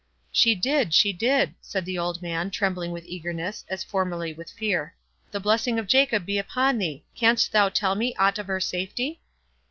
[0.31, 4.95] "She did!—she did!" said the old man, trembling with eagerness, as formerly with fear.
[5.29, 7.03] "The blessing of Jacob be upon thee!
[7.13, 9.21] canst thou tell me aught of her safety?"